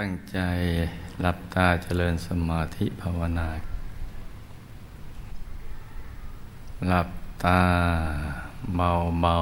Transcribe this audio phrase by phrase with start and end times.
[0.00, 0.38] ตั้งใจ
[1.20, 3.48] หลับตาเจริญสมาธิภาวนา
[6.88, 7.10] หลับ
[7.44, 7.62] ตา
[8.76, 8.90] เบา
[9.22, 9.38] เบา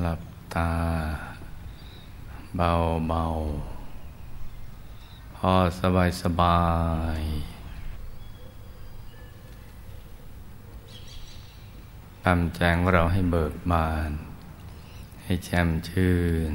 [0.00, 0.22] หลับ
[0.54, 0.70] ตา
[2.56, 2.72] เบา
[3.08, 3.24] เบา
[5.36, 6.62] พอสบายสบา
[7.18, 7.22] ย
[12.24, 14.12] ทำแจงเราให้เบิกบาน
[15.24, 16.14] ให้แช่มชื่
[16.50, 16.52] น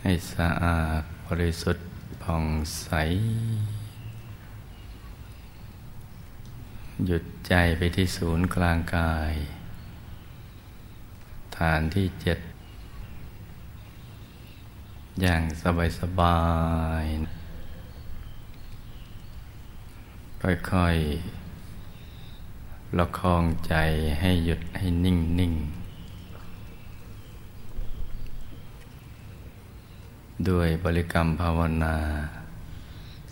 [0.00, 1.86] ให้สะอาดบริสุทธิ์
[2.22, 2.44] ผ่อง
[2.80, 2.88] ใส
[7.06, 9.34] หยุดใจไปที่ศูนย์กลางกาย
[11.56, 12.38] ฐานที่เจ็ด
[15.22, 16.40] อย่างสบายสบา
[17.02, 17.04] ย
[20.42, 23.74] ค่อยๆประคองใจ
[24.20, 25.54] ให้หยุดให้นิ่งนิ่ง
[30.48, 31.96] ด้วยบริกรรมภาวนา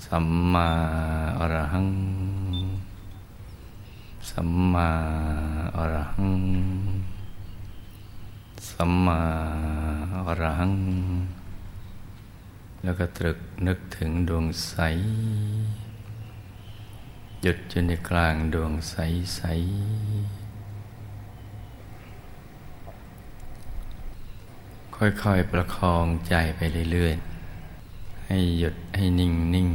[0.04, 0.70] สัมมา
[1.38, 1.88] อรหัง
[4.30, 4.88] สัมมา
[5.76, 6.34] อรหัง
[8.70, 9.20] สัมมา
[10.26, 10.74] อรหัง
[12.82, 14.74] แล้วก็ตรึกนึกถึงดวงใส
[17.42, 18.96] หยุดอยู่ในกลางดวงใส
[19.36, 19.42] ใส
[25.02, 26.60] ค่อยๆ ประคองใจไป
[26.92, 29.70] เรื่อยๆ ให้หยุดให้นิ่งนิ่ง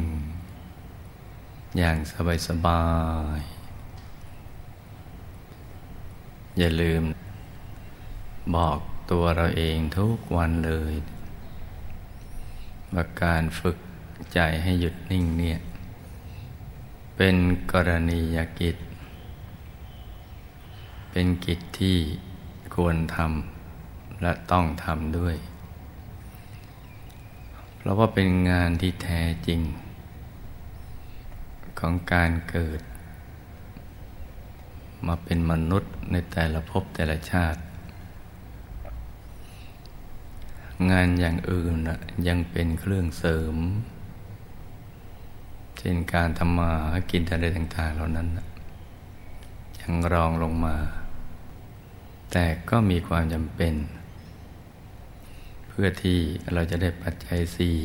[1.77, 1.97] อย่าง
[2.47, 2.83] สบา
[3.37, 3.55] ยๆ
[6.57, 7.01] อย่าลืม
[8.55, 8.79] บอก
[9.11, 10.93] ตัวเราเองทุกวันเลย
[12.93, 13.77] ว่าการฝึก
[14.33, 15.57] ใจให้หยุดนิ่งเนี่ย
[17.17, 17.35] เป็น
[17.71, 18.75] กรณียกิจ
[21.11, 21.97] เป็นกิจที่
[22.75, 23.54] ควรทำ
[24.21, 25.35] และต้องทำด้วย
[27.77, 29.61] เพราะว่าเป็นงานที่แท้จริง
[31.79, 32.81] ของการเกิด
[35.07, 37.59] มาเป็นมนุษย์ในแต่ละภพแต่ละชาติ
[40.91, 41.75] งานอย่างอื่น
[42.27, 43.55] ยังเป็นเครื่องเสริม
[45.77, 48.27] เช่นการทำมาหากินอะไรต่าง ๆ เหล่านั้น
[49.79, 50.75] ยังรองลงมา
[52.31, 53.73] แต่ก็มีความจำเป็น
[55.77, 56.19] พื่อที่
[56.53, 57.77] เราจะได้ปัจจัยสี่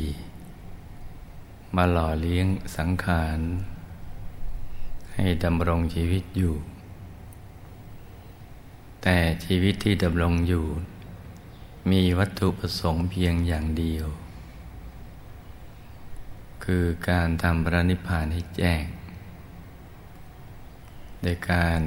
[1.76, 2.46] มาหล่อเลี้ยง
[2.76, 3.38] สังขาร
[5.14, 6.54] ให้ดำรงชีวิตอยู่
[9.02, 10.66] แต่ชีวิตที่ดำรงอยู่
[11.90, 14.06] มีวัตถุประสงค์เพียงอย่างเดียว
[16.64, 18.82] คือการทำพระนิพพานให้แจ้ง
[21.22, 21.80] โดยการ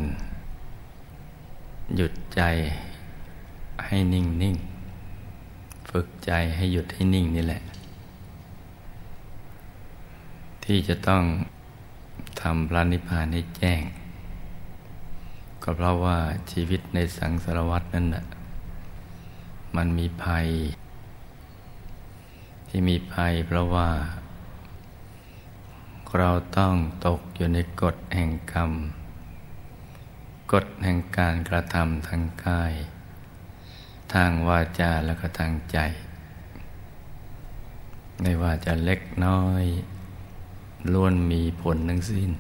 [1.95, 2.41] หยุดใจ
[3.85, 4.57] ให้นิ่งนิ่ง
[5.97, 7.63] ฝึกใจให้หยุดให้นิ่งนี่แหละ
[10.63, 11.23] ที่จะต้อง
[12.41, 13.81] ทำพระนิพพานให้แจ้ง
[15.63, 16.17] ก็เพราะว่า
[16.51, 18.25] ชีวิตในสังสารวัตนั้นนะ
[19.75, 20.47] มันมีภัย
[22.67, 23.89] ที่มีภัยเพราะว่า
[26.17, 26.75] เราต้อง
[27.07, 28.71] ตกอยู่ในกฎแห่งกรรม
[30.51, 32.73] กฎแห่งการกระทำทางกาย
[34.13, 35.77] ทางวาจาแล้วก็ทางใจ
[38.21, 39.65] ไม่ว่าจะเล็กน้อย
[40.93, 42.31] ล้วนมีผลทั้งสิ้น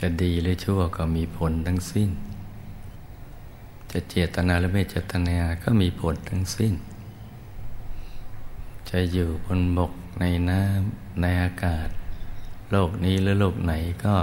[0.00, 2.10] จะดีหรือชั่วก็มีผลทั้งสิ้น
[3.92, 6.74] จะเจตนาหรือไม่เจตนาก็มีผลทั้งสิ้น
[8.90, 11.88] จะอยู่บนบกในน้ำในอากาศ
[12.70, 13.72] โลกนี้หรือโลกไหน
[14.04, 14.16] ก็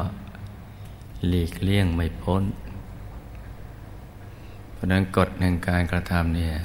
[1.28, 2.44] หลีกเลี่ยงไม่พ้น
[4.78, 6.56] เพราะนั้นกฎแห่งการกระทำเนี่ย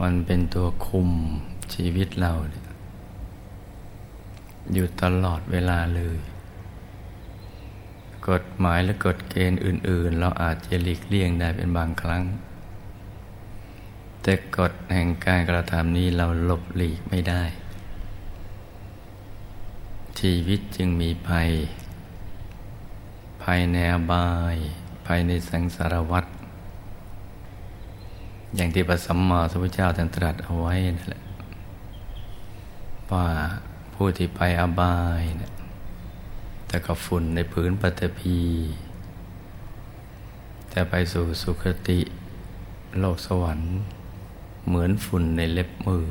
[0.00, 1.08] มันเป็นตัวคุม
[1.74, 2.64] ชีวิตเราเย
[4.72, 6.18] อยู่ตลอดเวลาเลย
[8.28, 12.22] กฎหมายและกฎเกณฑ์อื่น ๆ เราอาจจะหลีกเลี่ยงได้เป็นบางครั้ง
[14.22, 17.42] แต่กฎแห่งการกระทำนี้เราหลบหลีกไม่ได้
[20.18, 21.50] ชีวิตจึงมีภัย
[23.42, 24.56] ภัยในอบาย
[25.06, 26.24] ภายในสังสารวัฏ
[28.56, 31.22] อย่างที่พระสัมมาสัมพุทธเจ้าท่านตรัสเอาไว้นั่นแหละ
[33.10, 33.26] ว่า
[33.94, 35.52] ผู้ที่ไปอบายเนี่ย
[36.66, 38.38] แต่กับฝุ่นในพื้นปฐพี
[40.70, 42.00] แต่ไปสู่สุคติ
[42.98, 43.70] โลกสวรรค์
[44.66, 46.04] เหมือนฝุ่นในเล็บมือ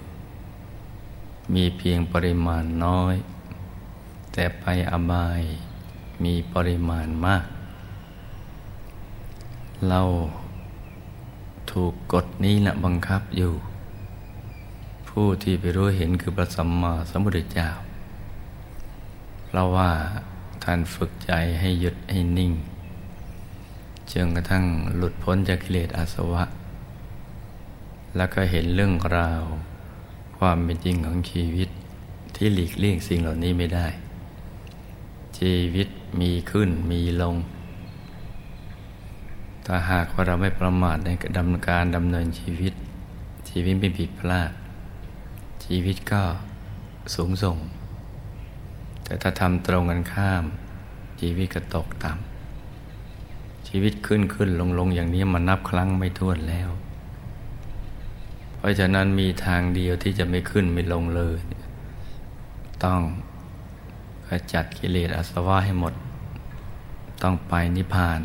[1.53, 3.15] มีเพียงปริมาณน้อย
[4.33, 5.41] แต่ไปอบาย
[6.23, 7.45] มีปริมาณมาก
[9.89, 10.01] เรา
[11.71, 13.53] ถูกกฎนี้นะบังคับอยู่
[15.09, 17.69] ผู้ที่ไปรู้เห็นคือพระสัมมาสัมพุทธเจ้า
[19.45, 19.89] เพราะว่า
[20.63, 22.51] ท่านฝึกใจให้หยุดให้นิ่ง
[24.11, 24.63] จนกระทั่ง
[24.95, 26.43] หลุดพ้นจากกิเลสอาสวะ
[28.15, 29.43] แล้วก็เห็นเรื่องราว
[30.37, 31.69] ความเป็นจริงของชีวิต
[32.35, 33.87] ที่หลีกเลี่ยงสิ่งเหล่านี้ไม่ได้
[35.37, 35.87] ชีวิต
[36.19, 37.35] มีขึ้นมีลง
[39.65, 42.73] ถ้าหากว่าเราไม่ประมาทในดำการดำเนินชีวิต
[43.49, 44.51] ชีวิตไม่ผิดพลาด
[45.65, 46.21] ชีวิตก็
[47.15, 47.57] สูงส่ง
[49.03, 50.43] แต่ถ้าทำตรงกันข้าม
[51.21, 56.69] ชีวิตก็ตกต่ำชีวิตขึ้นขึ้นลงลงอย่างนี้มันนับครั้งไม่ถ้วนแล้ว
[58.57, 61.39] เพราะฉะนั้นมีทางเดียวที่จะไม่ขึ้นไม่ลงเลย
[62.83, 63.01] ต้อง
[64.27, 65.93] ขจัดกิเลสอาสวะให้หมด
[67.21, 68.21] ต้องไปนิพพาน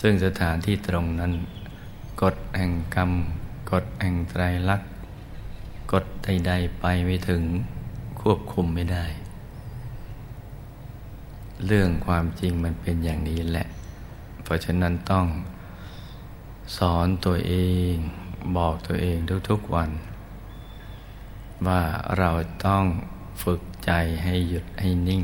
[0.00, 1.32] ซึ่งสถานที่ตรงนั้น
[2.22, 3.10] กฎแห่งกรรม
[3.72, 4.90] กฎแห่งไตรลักษณ์
[5.92, 7.42] กฎใดๆไปไม่ถึง
[8.20, 9.06] ควบคุมไม่ได้
[11.66, 13.66] เรื่องความจริงมันเป็นอย่างนี้แหละ
[14.42, 15.26] เพราะฉะนั้นต้อง
[16.76, 17.54] สอนตัวเอ
[17.92, 17.94] ง
[18.56, 19.16] บอกตัวเอง
[19.50, 19.90] ทุกๆวัน
[21.66, 21.82] ว่า
[22.18, 22.30] เรา
[22.66, 22.84] ต้อง
[23.42, 23.90] ฝึกใจ
[24.24, 25.22] ให้หยุดให้นิ่ง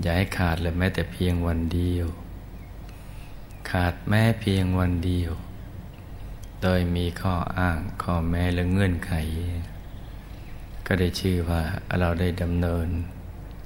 [0.00, 2.06] อย่าให้ขาดเลยแม้แต่เพียงวันเดียว
[3.70, 5.32] ขาดแม้เพียงวันเดียว
[6.62, 9.12] โดยมีข้ออ้างข้อแม้และเงื่อนไข
[10.86, 11.62] ก็ได้ชื่อว่า
[11.98, 12.88] เราได้ดำเนิน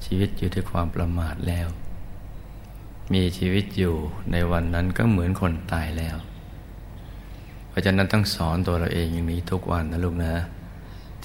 [0.05, 1.69] ชีวิตอยู่ด้วยความประมาทแล้ว
[3.13, 3.97] มีชีวิตอยู่
[4.33, 6.17] ในวันนั้นก็เหมือนคนตายแล้ว
[7.69, 10.35] เพราะฉะนั้นต้องสอนตัวเราเองอย่างนี้ทุกวันนะลูกนะ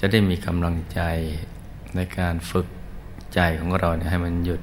[0.00, 1.00] จะได้มีกำลังใจ
[1.94, 2.66] ในการฝึก
[3.34, 4.60] ใจของเราเนี่ยให้มันหยุด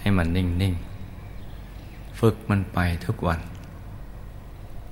[0.00, 0.74] ให้มันนิ่งนิ่ง
[2.26, 3.40] ฝึกมันไปทุกวัน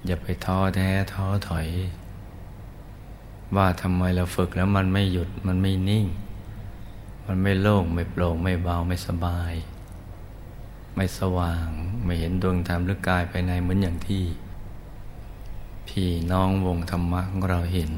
[0.07, 1.69] อย่าไปท้อแท้ท้อถอย
[3.57, 6.07] ว่าทำไมเราฝึกแล้วมันไม่หยุดมันไม่นิ่ง
[7.27, 9.55] มันไม่โล่งไม่โปร่งไม่เบาไม่สบาย
[10.95, 11.69] ไม่สว่าง
[12.05, 14.23] ไม่เห็นดวงธรรมหรือกายภายในเหมือนอย่างที่
[15.89, 17.91] พี่น้องวงธรรมะของเราเห็น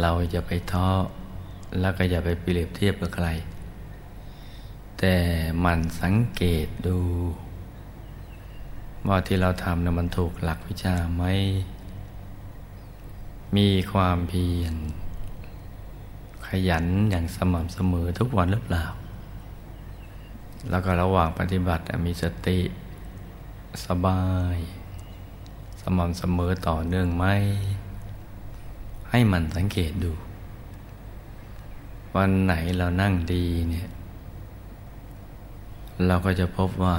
[0.00, 0.88] เราอย่าไปท้อ
[1.80, 3.28] แล้วก็อย่าไปเปรียบเทียบกับใคร
[4.98, 5.16] แต่
[5.64, 6.98] มันสังเกตดู
[9.08, 11.24] ว่าที่เราทำนะมันถูกหลักวิชาไหม
[13.56, 14.74] มีความเพียร
[16.46, 18.84] ขยันอย่างสม่ำเสมอทุกวันหรือเปล่า
[20.70, 22.60] แล้วก็ระหว่างปฏิบัติมีสติ
[23.86, 24.22] สบา
[24.54, 24.56] ย
[25.80, 27.24] สม่ำเสมอต่อเนื่องไหม
[29.10, 30.12] ให้มันสังเกตดู
[32.14, 33.88] วันไหนเรานั่งดีเนี่ย
[36.06, 36.96] เราก็จะพบว่า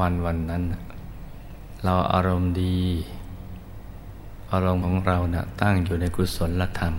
[0.00, 0.62] วันวันนั้น
[1.84, 2.78] เราอารมณ์ดี
[4.52, 6.94] อารมณ์ของเรานะ่ะตั้งอยู่ในกุศลธรรม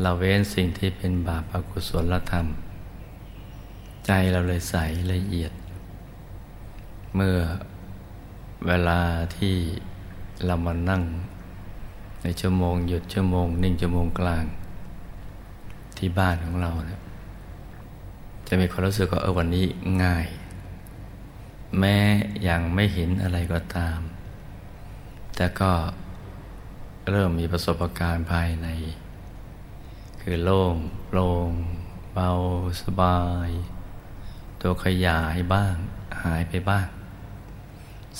[0.00, 2.46] เราเว้นสิ่งที่เป็นบาปอกุศลธรรม
[4.06, 4.74] ใจเราเลยใส
[5.12, 5.52] ละเอียด
[7.14, 7.38] เมื่อ
[8.66, 9.00] เวลา
[9.36, 9.54] ที่
[10.46, 11.02] เรามานั่ง
[12.22, 14.44] ในชั่วโมงหยุดชั่วโมง นิ่งชั่วโมงกลาง
[15.96, 17.00] ที่บ้านของเราเนี่ย
[18.48, 19.66] จะมีความรู้สึกว่าเออวันนี้
[20.04, 20.26] ง่าย
[21.78, 21.98] แม้
[22.48, 24.00] ยังไม่เห็นอะไรก็ตาม
[25.36, 25.72] แต่ก็
[27.10, 28.68] เริ่มมีประสบการณ์ภายใน
[30.20, 30.74] คือโล่ง
[31.06, 31.50] โปร่ง
[32.12, 32.30] เบา
[32.82, 33.50] สบาย
[34.60, 35.74] ตัวขยายบ้าง
[36.22, 36.88] หายไปบ้าง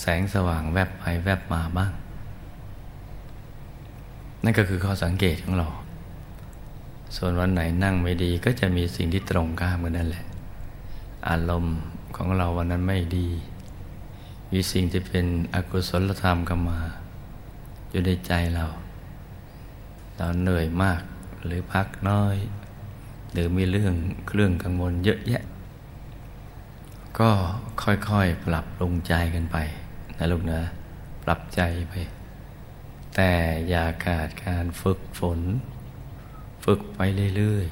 [0.01, 1.93] แสงสว่างแวบไปแวบมาบ้าง
[4.45, 5.69] นั่นก็คือข้อสังเกตของเรา
[7.17, 10.25] ส่วนวันไหนนั่งไม่ดีก็จะมีสิ่งที่ตรงข้ามกันนั่นแหละ
[11.29, 11.79] อารมณ์
[12.17, 13.29] ของเราวันนั้นไม่ดี
[14.53, 16.79] มีสิ่งที่เป็นอกุศลธรรมเข้ามา
[17.91, 18.67] อยู่ในใจเรา
[20.17, 21.01] เราเหนื่อยมาก
[21.45, 22.37] หรือพักน้อย
[23.33, 23.95] หรือมีเรื่อง
[24.29, 25.43] เครื่องกังวลเยอะแยะ
[27.19, 27.31] ก็
[27.83, 29.57] ค่อยๆ ปรับปรุงใจกันไป
[30.19, 30.61] นะลูกนะ
[31.25, 31.95] ปรับใจไป
[33.15, 33.33] แต่
[33.69, 35.41] อย่าขาดการฝึกฝน
[36.73, 37.01] ฝึกไป
[37.37, 37.67] เรื่อย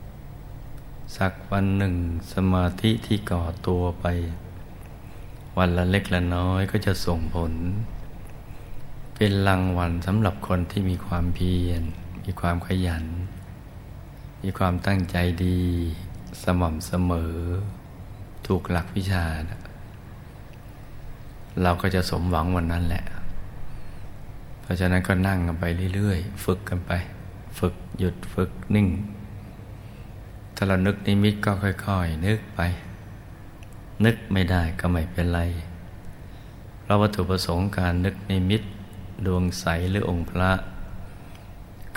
[0.00, 1.94] ๆ สักวันหนึ่ง
[2.32, 4.06] สมาธิที่ก่อตัวไป
[5.58, 7.52] วันละเล็กละน้อยก็จะส่งผล
[9.14, 11.82] เป็นรางวัลสำหรับคนที่มีความเพียร
[12.24, 13.04] มีความขยัน
[14.42, 15.60] มีความตั้งใจดี
[16.42, 17.34] สม่ำเสมอ
[18.46, 19.24] ถูกหลักวิชา
[21.62, 23.04] เราก็จะสมหวังวันนั้นแหละ
[24.62, 25.64] เพราะฉะนั้นก็นั่งกันไป
[25.94, 26.92] เรื่อยๆ ฝึกกันไป
[27.58, 28.88] ฝึกหยุดฝึกนิ่ง
[30.54, 32.60] ถ้าเรานึกนิมิตก็ค่อยๆ นึกไป
[34.04, 35.40] นึกไม่ได้ก็ไม่เป็นไร
[36.80, 38.68] เพราะวัตถุประสงค์การนึกในมิตร
[39.26, 40.50] ดวงใสหรือองค์พระ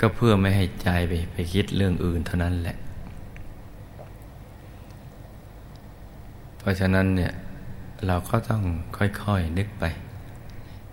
[0.00, 2.76] ก็เพื่อไม่ให้ใจไปไปคิดเรื่องอื่นเท่านั้นแหละ
[6.58, 7.32] เพราะฉะนั้นเนี่ย
[8.06, 8.62] เราก็ต้อง
[8.96, 9.84] ค่อยๆนึกไป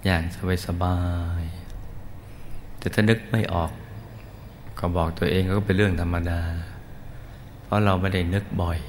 [0.06, 0.24] อย่าง
[0.66, 0.98] สบา
[1.42, 3.72] ยๆแต่ถ้านึกไม่ออก
[4.80, 6.40] ก็บอกตัวเองก็เป็นเรื่องธรรมดา
[7.64, 8.80] เพราะเราไม่ได้นึกบ่อย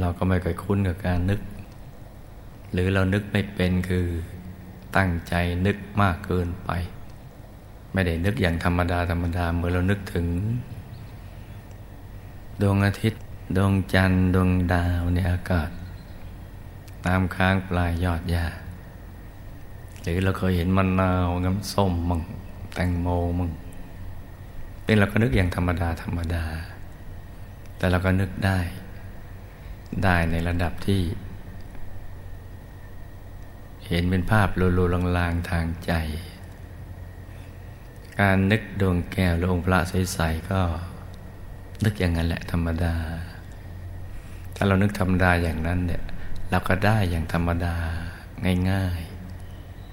[0.00, 1.40] เราก็ไม่เคยคุ้นกับการนึก
[2.72, 4.06] หรือเรานึกไม่เป็นคือ
[4.96, 5.34] ตั้งใจ
[5.66, 6.70] นึกมากเกินไป
[7.92, 10.26] ไม่ได้นึกอย่างธรรมดาธรรมดาเมื่อเรานึกถึง
[12.60, 13.22] ดวงอาทิตย์
[13.56, 15.70] ดวงจันทร์ดวงดาวในอากาศ
[17.06, 18.46] น้ำค้างปลายยอดหญ้า
[20.02, 22.22] หรือเราเคยเห็นมะนาวน้ำส้มมั่ง
[22.74, 23.08] แตงโม
[23.38, 23.50] มั่ง
[24.90, 26.44] เป็นเราก็นึกอย่างธรรมดาธรรมดา
[27.76, 28.58] แต่เราก็นึกได้
[30.04, 31.02] ได้ในระดับที่
[33.86, 35.92] เห็นเป็นภาพโลๆลางๆทางใจ
[38.20, 40.60] การนึกดวงแก้วหรือองค์พระใสๆก็
[41.84, 42.94] นึกอย่างนั้นแหละธรรมดา
[44.54, 46.02] ถ้าเรานึกธรรมดาอย่างนั้นเนี่ย
[46.50, 47.76] เราก็ได้อย่างธรรมดา
[48.70, 49.00] ง่าย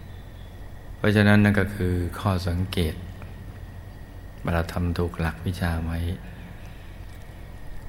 [0.04, 2.96] ๆ เพราะฉะนั้นนั่นก็คือข้อสังเกต
[4.54, 6.00] เราทำถูกหลักวิชาไว้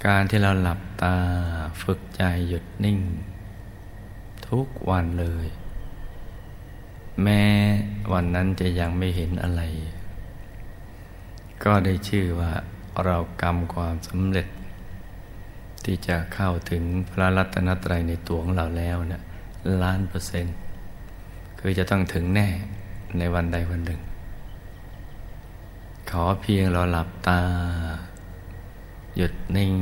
[0.06, 1.16] การที่เราหลับตา
[1.82, 2.98] ฝึกใจหยุดนิ่ง
[4.48, 5.48] ทุกวันเลย
[7.22, 7.42] แม้
[8.12, 9.62] วันนั้นจะยังไม่เห็นอะไร
[11.64, 12.52] ก็ได้ชื่อว่า
[13.04, 14.48] เรากรรมความสำเร็จ
[15.84, 19.22] ที่จะเข้าถึงพระรัตนตรัยในตัวของเราแล้วเนะี่ย
[19.82, 20.56] ล้านเปอร์เซ็นต์
[21.58, 22.48] คือจะต้องถึงแน่
[23.18, 24.00] ในวันใดวันหนึ่ง
[26.10, 27.40] ขอเพียงเราหลับตา
[29.16, 29.74] หยุดนิ่ง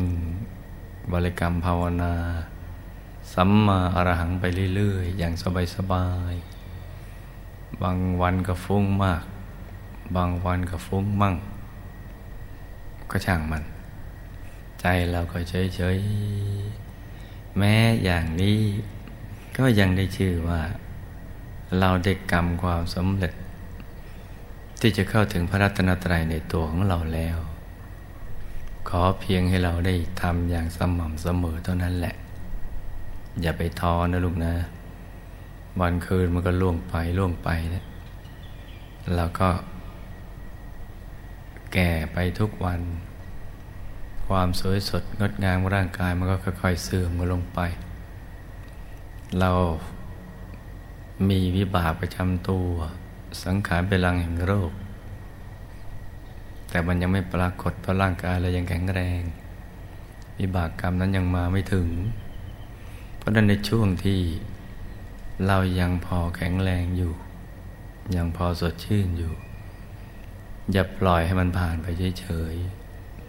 [1.13, 2.15] บริกรรมภาวนา
[3.33, 5.33] สัมมาอรหังไปเรื่อย ๆ อย่าง
[5.75, 6.35] สบาย
[7.09, 9.25] ๆ บางวันก็ฟุ้งมาก
[10.17, 11.35] บางวันก็ฟุ้งมั่ง
[13.11, 13.65] ก็ช่างมัน
[14.81, 15.99] ใจเราก็เฉย
[16.79, 18.59] ๆ แม้อย่างนี้
[19.57, 20.61] ก็ยังได้ชื่อว่า
[21.79, 23.35] เราได้กรรมความสำเร็จ
[24.81, 27.37] ที่จะเข้าถึงพระรัตนตรัยในตัวของเราแล้ว
[28.89, 32.15] ขอเพียงให้เราได้ทำอย่างสม่ำเสมอเท่านั้นแหละ
[33.43, 34.53] อย่าไปท้อนะลูกนะ
[35.81, 37.85] วันคืนมันก็ล่วงไปล่วงไปเนะ
[39.15, 39.49] เราก็
[41.73, 42.81] แก่ไปทุกวัน
[44.27, 47.61] ความสวยสดงดงามร่างกายมันก็ค่อยๆเสื่อมลงไป
[49.41, 49.51] เรา
[51.29, 52.71] มีวิบากประจำตัว
[53.45, 54.73] สังขารเป็นลังแห่งโรค
[56.69, 59.21] แต่มันยังไม่ปรากฏเพราะร่างกายเรายังแข็งแรง
[60.39, 61.89] วิบากกรรมนั้นยังมาไม่ถึง
[63.17, 64.21] เพราะนั้นในช่วงที่
[65.47, 67.13] เรายังพอแข็งแรงอยู่
[68.17, 69.33] ยังพอสดชื่นอยู่
[70.73, 71.87] อย่าปล่อยให้มันผ่านไป
[72.21, 72.55] เฉย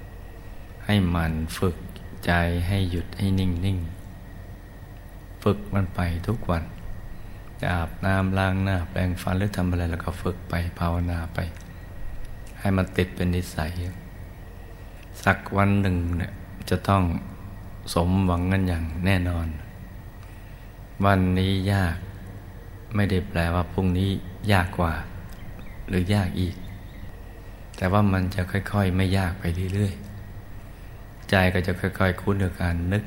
[0.05, 1.75] ๆ ให้มันฝึก
[2.25, 2.31] ใจ
[2.67, 3.79] ให้หยุดให้นิ่งนิ่ง
[5.43, 6.63] ฝึกมันไปทุกวัน
[7.61, 11.39] จะอาบน้ำล้างหน้า แปรงฟันหรือทำอะไรแล้วก็ฝึกไปภาวนาไป
[12.59, 13.71] ให้มันติดเป็นนิสัย
[15.23, 16.31] สักวันหนึ่งเนี่ย
[16.69, 17.03] จะต้อง
[17.93, 19.47] สมหวังกันอย่างแน่นอน
[21.05, 21.95] วันนี้ยาก
[22.95, 24.09] ไม่ได้แปลว่าพรุ่งนี้
[24.51, 24.93] ยากกว่า
[25.87, 26.55] หรือยากอีก
[27.77, 33.03] แต่ว่ามันจะค่อยๆ ไม่ยากไปเรื่อยๆ ใจก็จะค่อยๆ คุ้นกับการนึก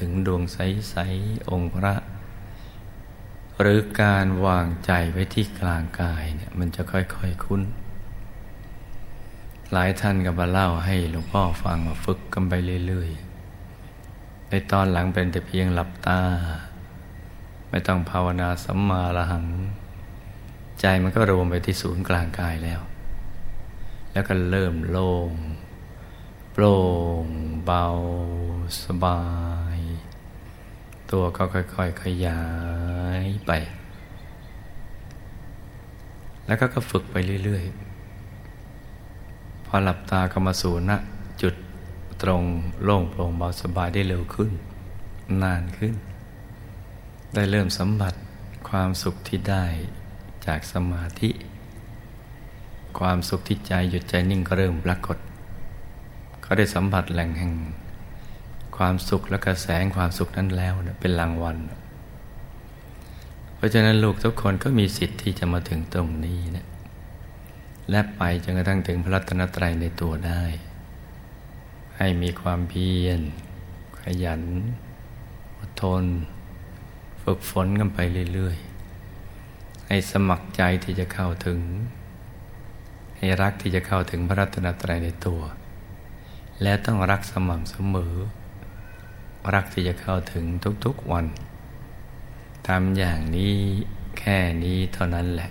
[0.00, 1.94] ถึงดวงใสๆองค์พระ
[3.66, 7.62] หรือการวางใจไว้ที่กลางกายเนี่ยมันจะค่อยๆคุ้น
[9.72, 12.52] หลายท่านก็มาเล่าให้หลวงพ่อฟังมาฝึกกันไป
[12.86, 16.20] เรื่อยๆ ในตอนหลังเป็นแต่เพียงหลับตา
[17.70, 19.46] ไม่ต้องภาวนาสัมมาละหัง
[20.80, 22.80] ใจมันก็รวมไปที่ศูนย์กลางกายแล้ว
[24.12, 25.32] แล้วก็เริ่มโล่ง
[26.52, 26.76] โปร่
[27.24, 27.26] ง
[27.64, 27.86] เบา
[28.82, 29.22] สบา
[29.76, 29.78] ย
[31.10, 32.42] ตัวก็ค่อยๆ ขยา
[33.03, 33.03] ย
[33.46, 33.52] ไป
[36.46, 37.64] แล้วก็ก็ฝึกไปเรื่อย
[38.90, 40.92] ๆ พอหลับตาก็มาสู่ณ
[41.42, 41.54] จุด
[42.22, 42.42] ตรง
[42.84, 44.50] โล่งโปร่งเบาสบายได้เร็วขึ้น
[45.42, 45.94] นานขึ้น
[47.34, 48.14] ได้เริ่มสัมผัส
[48.68, 49.64] ความสุขที่ได้
[50.46, 51.30] จากสมาธิ
[52.98, 55.18] ความสุขที่ใจหยุดใจนิ่งก็เริ่มปรากฏ
[56.44, 57.52] ก็ได้สัมผัสแหล่งแห่ง
[58.76, 61.56] ความสุขและกระแสงความสุขนั้นแล้วเป็นรางวัล
[63.64, 66.66] ราะฉะนั้นลูกทุกคนก็มีสิทธิ์ที่จะมาถึงตรงนี้นะ
[67.90, 70.42] และไปจนกระทั่งถึงพระรัตนตรัยในตัวได้
[71.96, 73.20] ให้มีความเพียร
[74.00, 74.42] ขยัน
[75.58, 76.04] อดทน
[77.22, 77.98] ฝึกฝนกันไป
[78.32, 81.60] เรื่อยๆ ให้สมัครใจที่จะเข้าถึง
[83.16, 85.40] ให้รักที่จะเข้าถึงพระรัตนตรัยในตัว
[86.62, 88.14] และต้องรักสม่ำเสมอ
[89.54, 90.44] รักที่จะเข้าถึง
[90.84, 91.26] ทุกๆวัน
[92.68, 93.54] ทำอย่างนี้
[94.18, 95.50] แค่นี้เท่านั้นแหละ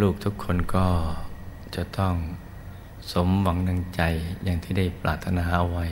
[0.00, 0.88] ลูกทุกคนก็
[1.74, 2.14] จะต้อง
[3.12, 4.02] สมหวังดังใจ
[4.44, 5.86] อย่างที่ได้ปรารถนาเอาไว้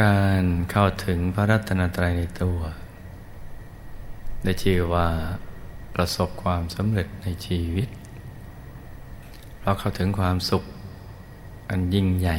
[0.00, 2.58] การเข้าถึงพระรัตนตรัยในตัว
[4.42, 5.08] ได้ชื่อว่า
[5.94, 7.88] ประสบความสำเร็จในชีวิต
[9.60, 10.64] เราเข้าถึงความสุข
[11.70, 12.38] อันยิ่งใหญ่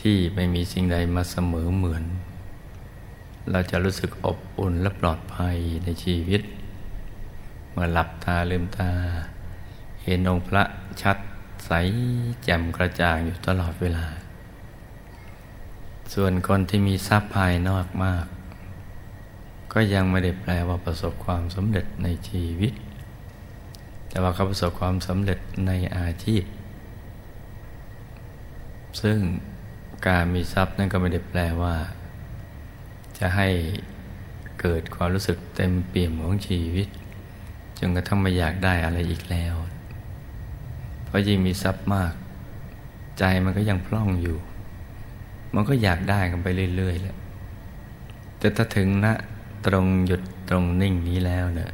[0.00, 2.04] ที่ไม่มีสิ่งใดมาเสมอเหมือน
[3.50, 6.42] เราจะรู้สึกอบอุ่นและปลอดภัยในชีวิต
[7.70, 8.90] เมื่อหลับตาลืมตา
[10.02, 10.62] เห็นองค์พระ
[11.02, 11.16] ชัด
[11.66, 11.70] ใส
[12.42, 14.06] แจ่มกระจ่างอยู่ตลอดเวลา
[16.14, 18.24] ส่วนคนที่มีทรัพย์ภายนอกมาก
[19.72, 22.72] ก็ยังไม่ได้แปลว่าประสบความสำเร็จในชีวิต
[24.08, 26.42] แต่ว่าเขาประสบความสำเร็จในอาชีพ
[29.02, 29.18] ซึ่ง
[30.06, 31.76] การมีทรัพย์นั่นก็ไม่ได้แปลว่า
[33.18, 33.48] จะให้
[34.60, 36.88] เกิดความรู้สึกเต็มเปี่ยมของชีวิต
[37.78, 39.54] จนกระทั่งไม่อยากได้อะไรอีกแล้ว
[41.04, 42.12] เพราะยิ่งมีทรัพย์มาก
[43.18, 44.38] ใจมันก็ยังพล่องอยู่
[45.54, 46.46] มันก็อยากได้กันไป
[46.76, 47.16] เรื่อยๆแหละ
[48.38, 49.12] แต่ถ้าถึงณนะ
[49.66, 51.70] ตรงหยุดตรงนิ่งนี้แล้วเนี่ย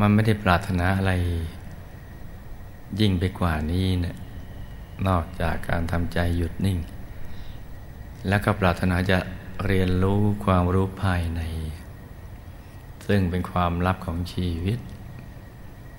[0.00, 1.12] มันไม่ได้ปรารถนาอะไร
[3.00, 4.16] ยิ่งไปกว่านี้เนี่ย
[5.08, 6.78] นอกจากการทำใจหยุดนิ่ง
[8.28, 9.18] แล้วก็ปรารถนาจะ
[9.66, 11.40] เรียนรู้ความรู้ภายใน
[13.06, 14.78] ซึ่งเป็นความลับของชีวิต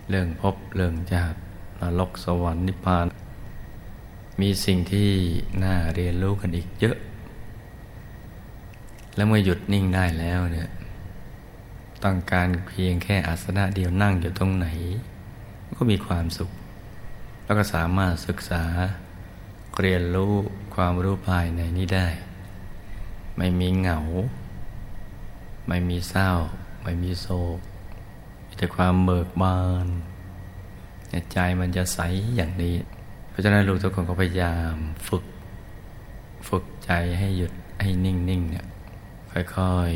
[0.09, 1.37] เรื่องพบเรื่องชาติ
[1.79, 3.05] นรกสวรรค์นิพพาน
[4.41, 5.11] มีสิ่งที่
[5.63, 6.97] น่าเรียนรู้กันอีกเยอะ
[9.15, 10.69] แล้วเมื่อหยุดนิ่งได้แล้วเนี่ย
[12.03, 14.67] ต้องการเพียงแค่อาสนะเดียวนั่งอยู่ตรงไหน
[15.77, 16.51] ก็มีความสุข
[17.45, 18.63] แล้วก็สามารถศึกษา
[19.81, 20.33] เรียนรู้
[20.75, 22.07] ความรู้ภายในนี้ได้
[23.37, 23.99] ไม่มีเหงา
[25.67, 26.31] ไม่มีเศร้า
[26.83, 27.59] ไม่มีโศก
[28.57, 29.87] แต่ความเบิกบาน
[31.33, 31.99] ใจมันจะใส
[32.35, 32.75] อย่างนี้
[33.29, 34.75] เพราะฉะนั้นลูกทุกคนก็พยายาม
[35.07, 35.23] ฝึก
[36.47, 38.67] ฝึกใจให้หยุดให้นิ่งๆเนี่ย
[39.31, 39.91] ค่อย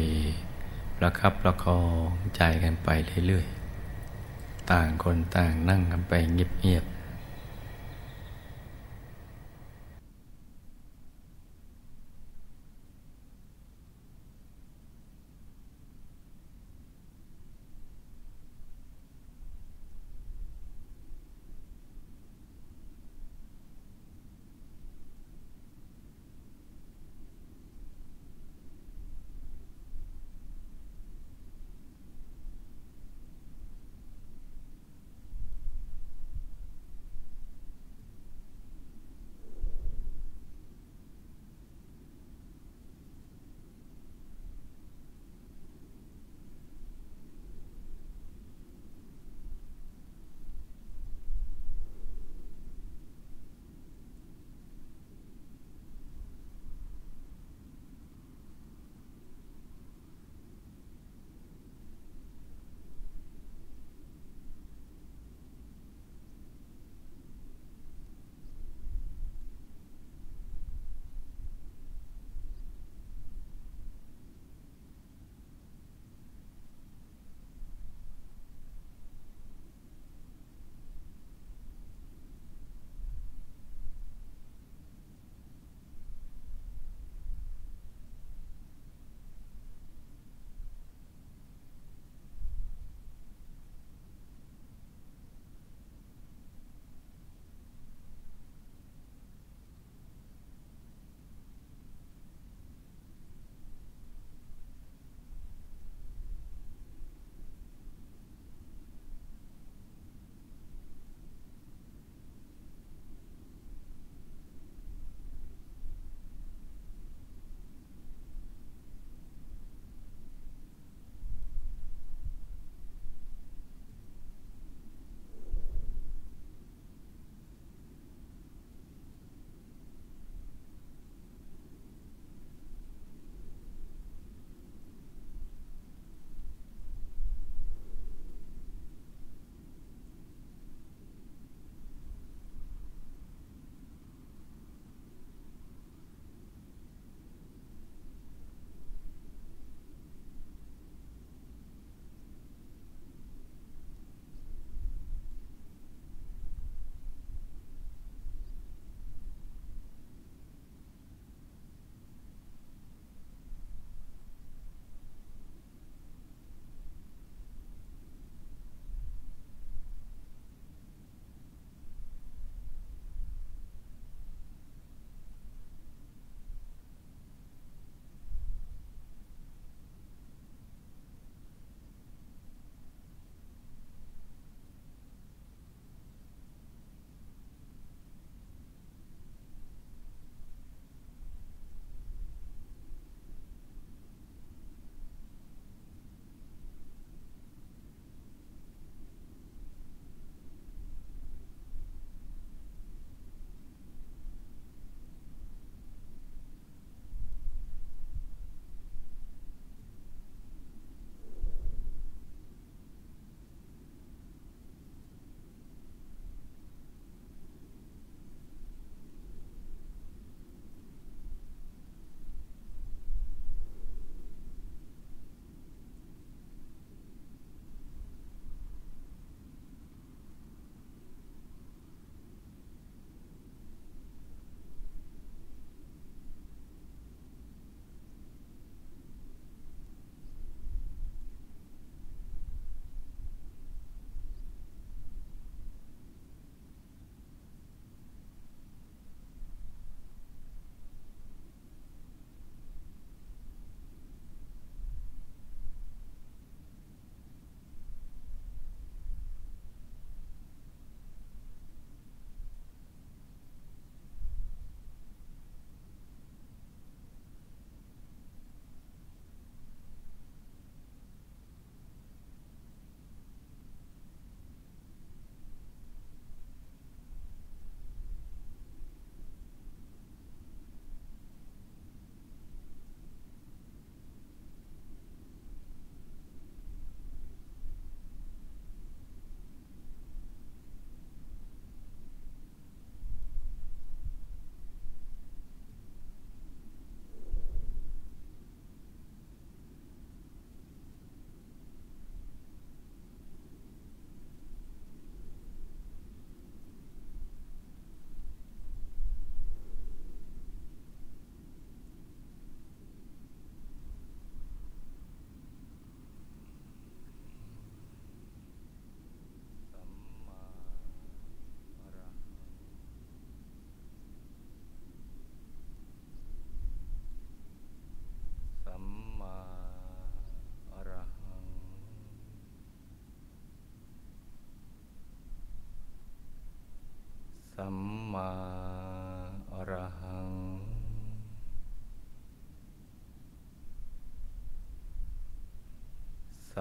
[0.48, 2.90] ๆ ประคับประคองใจกันไป
[3.28, 6.97] เรื่อยๆ ต่างคนต่างนั่งกันไปเงียบๆ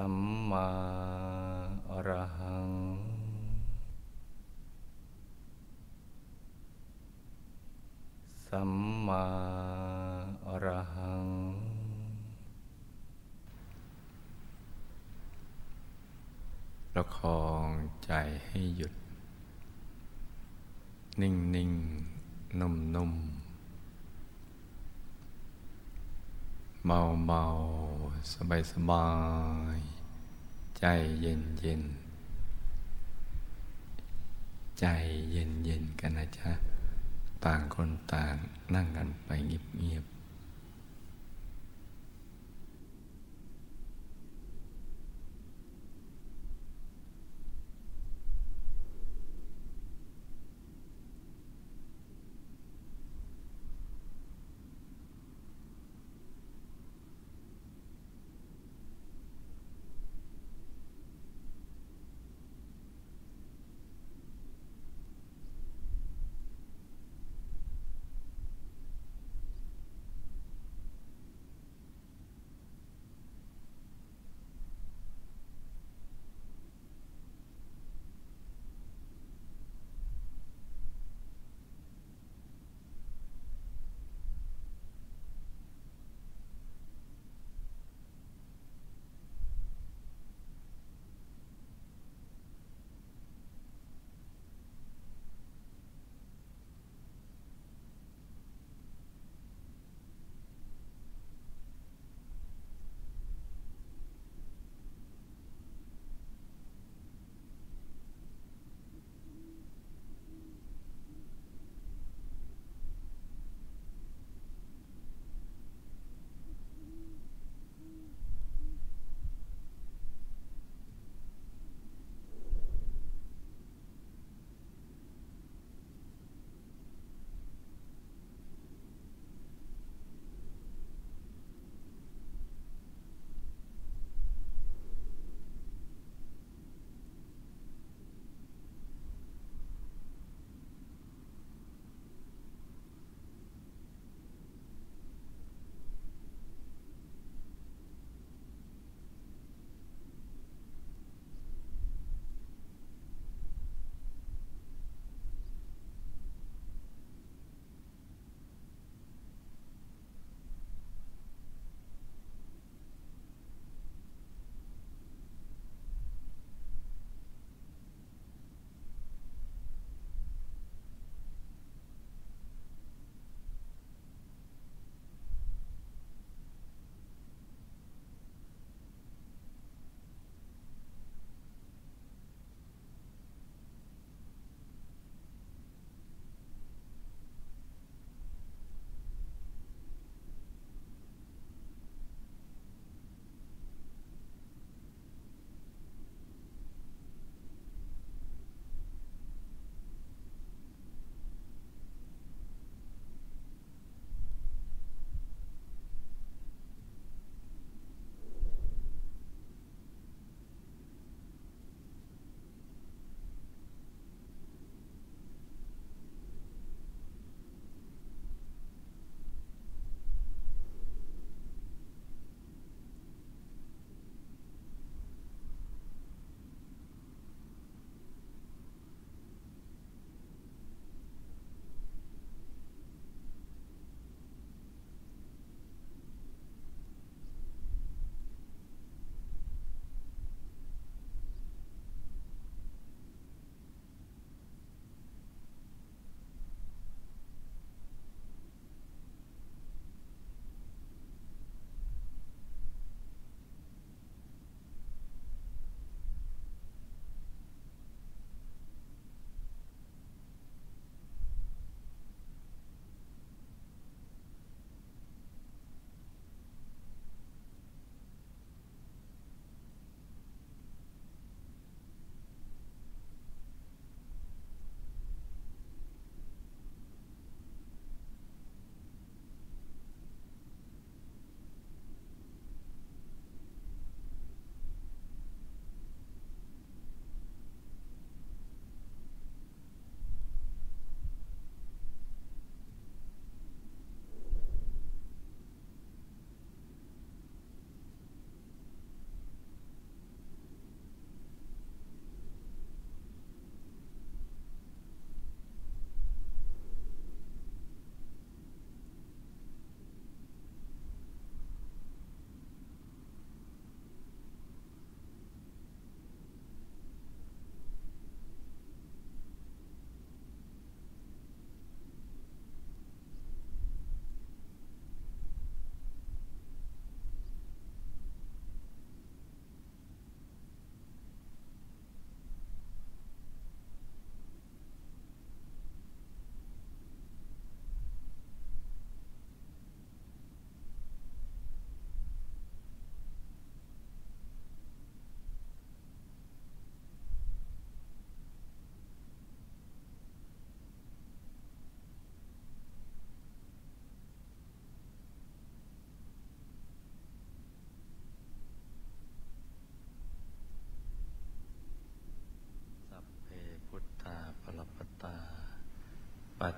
[0.00, 0.16] สัม
[0.50, 0.68] มา
[1.90, 2.70] อรหัง
[8.46, 8.72] สัม
[9.06, 9.26] มา
[10.46, 11.26] อรหัง
[16.92, 17.68] ประคอง
[18.04, 18.12] ใจ
[18.46, 18.94] ให้หยุด
[21.20, 21.70] นิ่งนิ่ง
[22.60, 23.12] นุ่มนุ่ม
[26.86, 27.44] เบาเบา
[28.32, 29.08] สบายสบา
[29.76, 29.78] ย
[30.78, 30.84] ใจ
[31.20, 31.82] เย็นเย็น
[34.78, 34.84] ใจ
[35.30, 36.50] เย็นเย็นกันนะจ๊ะ
[37.44, 38.34] ต่างคนต่าง
[38.74, 39.30] นั่งกันไป
[39.78, 40.04] เงียบ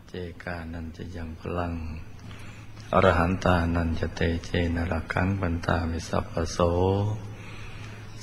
[0.08, 1.74] เจกานันจะยังพลัง
[2.92, 6.58] อรหันตานันจะเตเจนรักขังบันตามิสัพพโส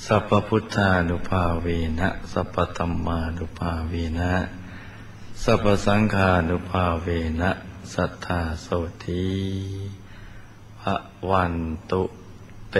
[0.06, 1.66] สัพพพุทธานุภาเว
[1.98, 4.32] นะ สัพพธรรมานุภาเวนะ
[5.42, 7.08] สัพพสังฆานุภาเว
[7.40, 7.50] นะ
[7.94, 8.66] สัทธาโส
[9.04, 9.26] ธี
[10.80, 10.96] พระ
[11.30, 11.54] วัน
[11.90, 12.02] ตุ
[12.70, 12.76] เต